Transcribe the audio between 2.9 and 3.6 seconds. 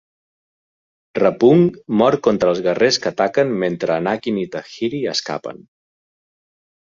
que ataquen